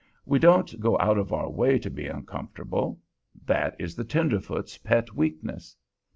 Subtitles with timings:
[0.25, 2.99] We don't go out of our way to be uncomfortable;
[3.45, 5.75] that is the tenderfoot's pet weakness.